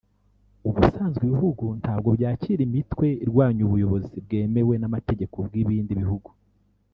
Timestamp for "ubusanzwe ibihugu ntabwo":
0.67-2.09